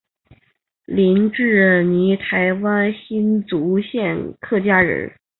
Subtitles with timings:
[0.87, 5.13] 林志儒台湾新竹县客家人。